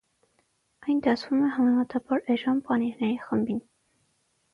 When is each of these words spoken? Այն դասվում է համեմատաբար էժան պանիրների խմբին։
Այն 0.85 1.01
դասվում 1.07 1.43
է 1.47 1.49
համեմատաբար 1.57 2.23
էժան 2.37 2.63
պանիրների 2.71 3.21
խմբին։ 3.27 3.61